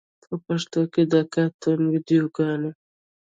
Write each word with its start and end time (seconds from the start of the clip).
په 0.23 0.33
پښتو 0.45 0.81
کې 0.93 1.03
د 1.11 1.15
کاټون 1.33 1.79
ویډیوګانې 1.91 2.71